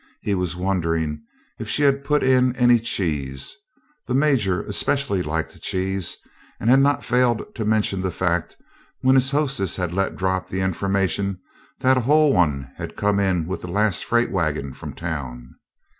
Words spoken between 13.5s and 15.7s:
the last freight wagon from town.